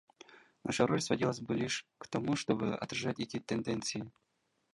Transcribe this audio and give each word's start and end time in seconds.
Наша 0.63 0.87
роль 0.87 0.99
сводилась 0.99 1.41
бы 1.41 1.53
лишь 1.53 1.85
к 1.99 2.07
тому, 2.07 2.35
чтобы 2.35 2.75
отражать 2.75 3.19
эти 3.19 3.37
тенденции. 3.39 4.11